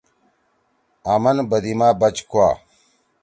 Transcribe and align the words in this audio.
آمن 1.13 1.37
بدی 1.49 1.73
ما 1.79 1.89
بچ 2.01 2.17
کوا۔ 2.29 2.49